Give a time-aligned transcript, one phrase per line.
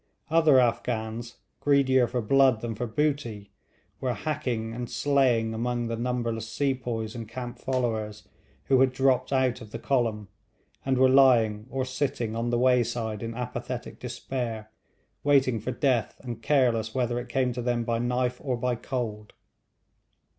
[0.31, 3.51] Other Afghans, greedier for blood than for booty,
[3.99, 8.27] were hacking and slaying among the numberless sepoys and camp followers
[8.63, 10.27] who had dropped out of the column,
[10.83, 14.71] and were lying or sitting on the wayside in apathetic despair,
[15.23, 19.33] waiting for death and careless whether it came to them by knife or by cold.